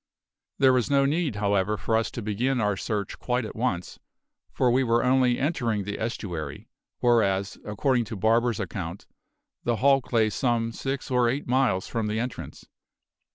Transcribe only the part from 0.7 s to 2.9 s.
was no need, however, for us to begin our